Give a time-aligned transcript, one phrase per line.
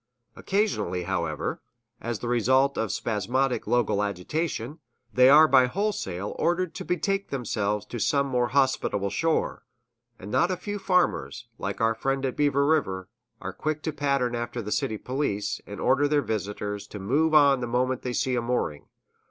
[0.35, 1.61] Occasionally, however,
[2.01, 4.79] as the result of spasmodic local agitation,
[5.13, 9.61] they are by wholesale ordered to betake themselves to some more hospitable shore;
[10.17, 13.09] and not a few farmers, like our friend at Beaver River,
[13.41, 17.59] are quick to pattern after the city police, and order their visitors to move on
[17.61, 18.87] the moment they seek a mooring.